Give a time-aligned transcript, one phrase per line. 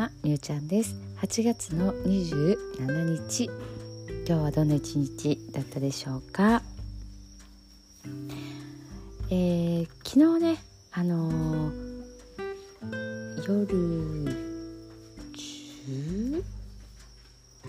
[0.00, 0.96] 様みゆちゃんです。
[1.20, 3.50] 8月の27日。
[4.26, 6.62] 今日はどんな一日だったでしょうか？
[9.28, 10.56] えー、昨日ね
[10.92, 12.04] あのー、
[13.46, 13.66] 夜
[15.36, 16.44] 10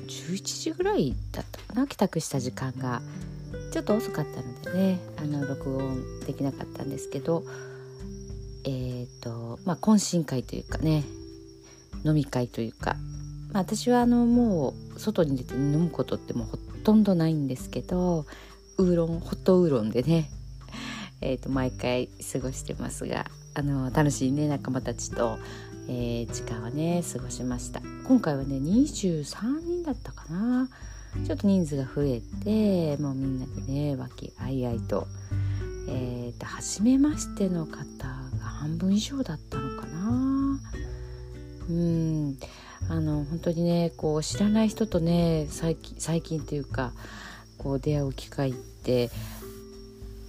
[0.08, 1.86] 11時ぐらいだったかな？
[1.86, 3.02] 帰宅した時間が。
[3.74, 7.44] ちょっと遅かったのでねあの録音できなかったんですけど
[8.64, 11.04] えっ、ー、とまあ懇親会というかね
[12.04, 12.96] 飲み会というか、
[13.52, 18.26] まあ、私はあのもう外に出て飲むことってもうほとんどないんですけど
[18.78, 20.30] ウーロンホットウーロンでね
[21.22, 25.38] えー、と毎回過ごしてますがあの楽しいね仲間たちと、
[25.88, 27.82] えー、時間はね過ごしました。
[28.08, 30.70] 今回はね23人だったかな。
[31.28, 35.08] ちょっと人数が増えてもうみんなでね和気あいあいと
[35.88, 37.78] えーと、初めましての方
[38.40, 39.71] が半分以上だったの
[41.72, 42.38] うん。
[42.90, 46.92] あの本当にねこう知らない人とね最近最近というか
[47.58, 49.10] こう出会う機会って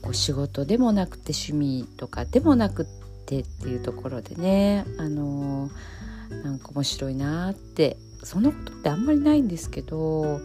[0.02, 2.86] こう仕事でもなくて趣味とかでもなくっ
[3.26, 5.70] てっていうところでねあの
[6.44, 10.40] なんか面白いなってそんなことってあんまりないんですけど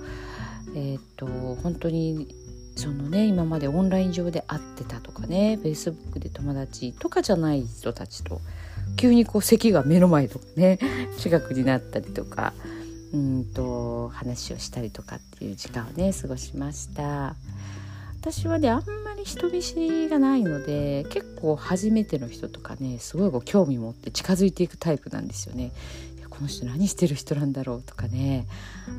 [0.76, 1.26] えっ、ー、と
[1.62, 2.28] 本当に
[2.76, 8.40] そのね今までオンライン上で会ってたとかね Facebook で友達とかじゃない人たちと
[8.96, 10.80] 急にこう席が目の前とかね
[11.18, 12.54] 近くになったりとか
[13.14, 17.36] うんと話をしたりとかっていう時間をね過ごしました。
[18.20, 25.72] 私はねあんまり人見知りがないので結構初めての人とかねすごいこう興味持って近づいていくタイプなんですよね。
[26.30, 28.46] この人何してる人なんだろうとかね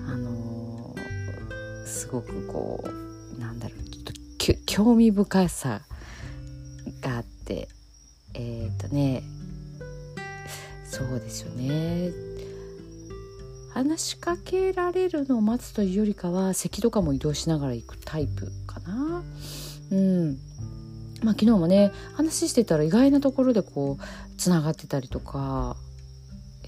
[0.08, 4.12] あのー、すごくこうなんだろうちょっと
[4.66, 5.82] 興味深さ
[7.00, 7.68] があって
[8.34, 9.22] えっ、ー、とね
[10.98, 12.10] そうですよね。
[13.72, 19.22] 話しかけられるのを待つというよりかは席とかも移動しながら行くタイプかな。
[19.92, 20.38] うん。
[21.22, 25.76] まあ昨日もね話してたら意外なところでこうつながってたりとか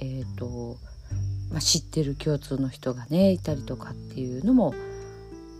[0.00, 0.76] えっ、ー、と、
[1.50, 4.74] まあ、知ってる共通の人がねいたりとかっていうのも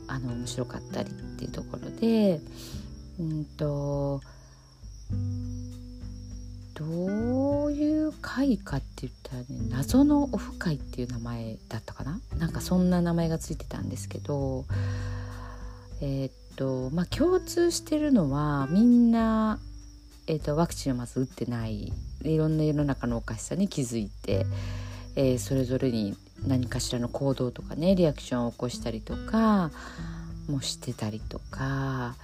[0.08, 2.40] あの面白かったりっていうところで
[3.18, 4.20] うんと
[6.74, 7.69] どういう
[8.34, 12.20] 会かって言ったらね謎のオフ会っていう名前だったかな？
[12.38, 14.64] なんかそんな名前がついてたんですけど
[16.00, 19.58] えー、っとまあ共通してるのはみんな、
[20.26, 21.92] えー、っとワクチンをまず打ってない
[22.22, 24.46] いろんな世の中のおかしさに気づいて、
[25.16, 26.16] えー、それぞれに
[26.46, 29.70] 何かしらの行動とかねリアクションを起こしたりとか
[30.48, 32.14] もしてたりとか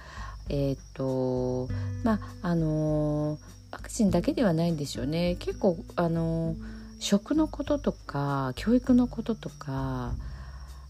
[0.49, 1.67] えっ、と
[2.03, 3.37] まああの
[3.71, 5.35] ワクチンだけではないんでしょうね。
[5.39, 6.55] 結構あの
[6.99, 10.13] 食のこととか教育のこととか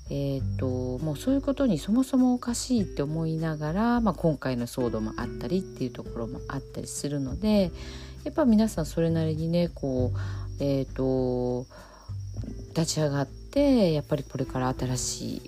[0.10, 7.72] えーと、もうそういうことにそもそもおかしいって思いながら、まあ、今回の騒動もあったりっていうところもあったりするので
[8.24, 10.14] やっぱ皆さんそれなりにねこ
[10.60, 11.66] うえっ、ー、と
[12.70, 15.42] 立ち上がってやっぱりこれから新しい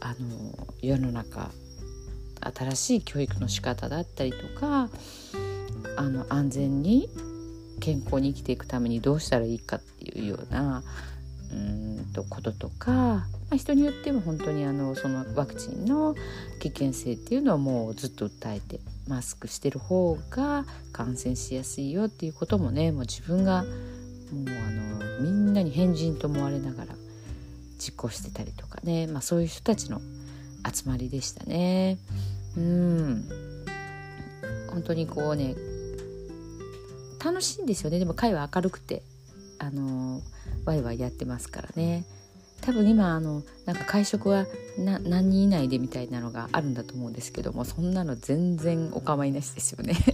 [0.00, 1.50] あの世の中
[2.56, 4.88] 新しい教育の仕方だったりとか
[5.98, 7.08] あの安全に
[7.80, 10.84] 健康に生きていくためにどうしたらいいかっていうような
[11.52, 16.14] うんとこととか、まあ、人によっても本当にあのそのワクチンの
[16.60, 23.72] 危険性っていうのはもうずっと訴えてマスクしてる方が感染しやすいよっていうこともねもう自分がもう
[24.32, 26.94] あのみんなに変人と思われながら
[27.78, 30.00] 実行してたりとかね、まあ、そういう人たちの
[30.72, 31.98] 集まりでしたね。
[32.56, 33.24] うん
[34.70, 35.54] 本当にこうね
[37.22, 37.98] 楽しいんですよね。
[37.98, 39.02] でも会は明るくて
[39.58, 40.22] あの
[40.64, 42.04] ワイワイやってますからね。
[42.60, 44.46] 多分今あのなんか会食は
[44.78, 49.96] 何人以内でみたいなのがあるんだと思うんですけどもそんなの全然お構いなしですよね。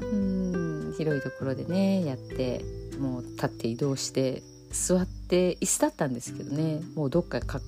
[0.00, 2.64] うん広いところでねやって
[2.98, 6.82] もう立って移動して座って椅子だったんですけどね。
[6.94, 7.60] もうどっかか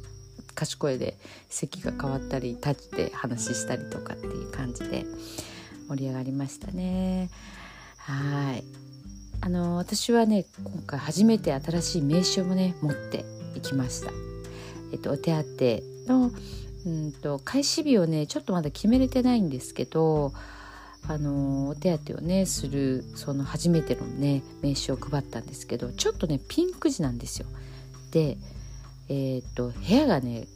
[0.55, 1.19] 賢いで
[1.49, 5.05] 席が変わったり立って話したりとかっていう感じで。
[5.89, 7.31] 盛り上がりましたね。
[7.99, 8.65] はい。
[9.41, 14.11] あの私はね今回初めて新しい名刺をね持っていきました。
[14.93, 15.33] えっとお手
[16.07, 16.31] 当の
[16.87, 20.33] うんと開始日をねちょっとまだ決めれてないんですけど
[21.07, 27.47] あのお手当をねするその初めてのね名刺を配ったんですけどちょっとねピンク地なんですよ。
[28.11, 28.39] で
[29.09, 30.47] えっ、と部屋がね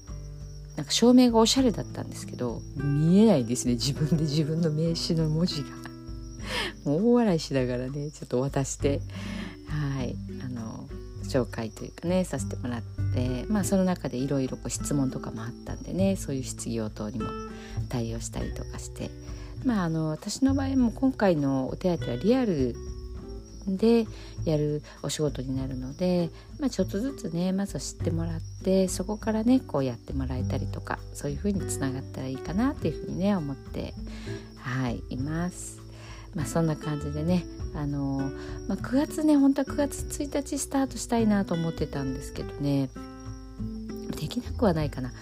[0.78, 3.72] なんか照明がおしゃれだったんですけど見えないですね。
[3.72, 5.68] 自分で自分の名刺の文字が。
[6.86, 9.00] もう大笑いしながらねちょっと渡して。
[9.66, 10.14] はい。
[10.40, 10.88] あの
[11.24, 12.82] 紹介というかねさせてもらっ
[13.12, 17.26] て、まあ、その中でいろいろ質問とかもあったんでねそういう質疑応答にも
[17.88, 19.10] 対応したりとかして、
[19.64, 22.76] まあ、あの私の場合も今回のお手当はリアル
[23.76, 24.06] で
[24.44, 33.94] やるお仕事になるので、まあ、ちょっとずつねまずは知ってもらってそこからねこうやってもらえたりとかそういう風につながったらいいかなっていう風にね思って
[34.56, 35.80] はいいます。
[36.34, 37.44] まあ、そんな感じでね
[37.74, 38.30] あの
[38.66, 42.90] まあ、9月ね本当は9月1日スタートしたいなと思ってたんですけどね
[44.16, 45.12] できなくはないかな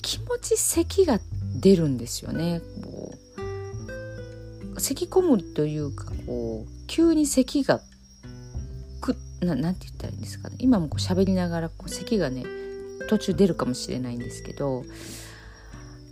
[0.00, 1.20] 気持ち咳が
[1.60, 3.14] 出るんですよねこ
[4.76, 7.80] う咳こむというかこう急に咳が
[9.00, 10.56] くななんて言ったらいいんですかね。
[10.58, 12.44] 今もこう喋りながらこう咳がね
[13.08, 14.84] 途中出るかもしれないんですけど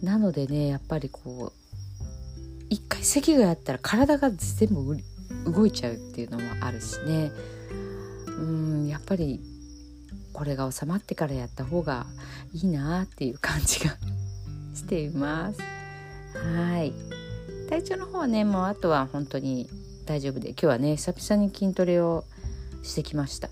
[0.02, 4.96] なのでねやっぱりこう一回咳がやったら体が全部
[5.52, 7.30] 動いちゃうっていうのもあるしね。
[8.38, 9.38] うんやっぱり
[10.32, 12.06] これが収まってからやった方が
[12.54, 13.98] いいなっていう感じが
[14.74, 15.60] しています。
[16.38, 16.94] はい。
[17.68, 19.68] 体調の方はねもうあとは本当に
[20.06, 20.50] 大丈夫で。
[20.50, 22.24] 今日はね久々に筋トレを
[22.82, 23.48] してきました。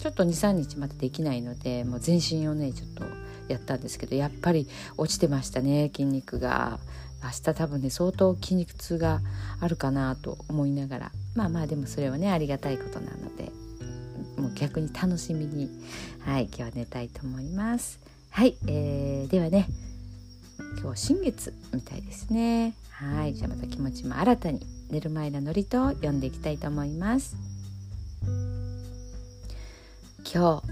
[0.00, 3.04] ちょっと23日までできないのでもう全身をねちょっと
[3.48, 6.78] やったんですけどやっぱり落ちてましたね筋肉が。
[7.24, 9.20] 明日多分ね相当筋肉痛が
[9.60, 11.12] あるかなと思いながら。
[11.34, 13.52] まあまあでもそれはねありがたいことなので
[14.36, 15.70] もう逆に楽しみに。
[16.20, 18.00] はい今日は寝たいと思います。
[18.30, 19.66] はい、えー、ではね
[20.58, 22.74] 今日は新月みたいですね。
[22.90, 24.71] はいじゃあまた気持ちも新たに。
[24.92, 27.34] 寝る前の祝詞と読んでいきたいと思います。
[30.30, 30.62] 今日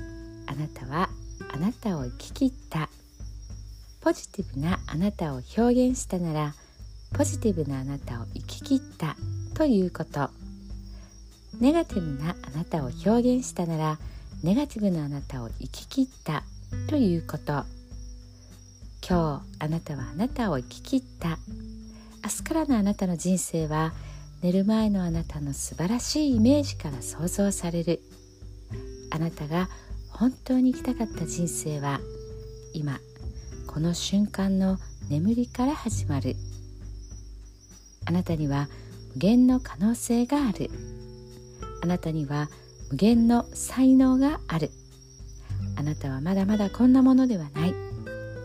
[0.46, 1.08] あなたは
[1.50, 2.90] あなたを生き切った。
[4.02, 6.54] ポジティブなあなたを表現したなら
[7.16, 9.16] ポジティブなあなたを生き切った
[9.54, 10.30] ということ
[11.60, 13.98] ネガティブなあなたを表現したなら
[14.42, 16.44] ネガティブなあなたを生き切った
[16.88, 17.64] ということ。
[19.06, 21.38] 今日あなたはあなたを生き切った。
[22.22, 23.92] 明日からのあなたの人生は
[24.42, 28.00] 寝る前のあなたの素晴らしいイメージから想像される。
[29.10, 29.68] あなたが
[30.08, 32.00] 本当に生きたかった人生は
[32.72, 33.00] 今
[33.66, 34.78] この瞬間の
[35.10, 36.36] 眠りから始まる。
[38.06, 38.68] あなたには
[39.14, 40.70] 無限の可能性がある。
[41.82, 42.48] あなたには
[42.90, 44.70] 無限の才能がある。
[45.76, 47.74] あなたはまだまだこんなものではない。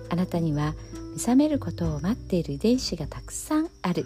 [0.09, 0.73] あなたには
[1.13, 4.05] 目覚めることを待っている遺伝子がたくさんある。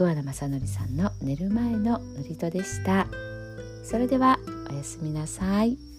[0.00, 3.06] 桑名正則さんの寝る前の祝詞でした
[3.84, 4.38] それでは
[4.70, 5.89] おやすみなさい。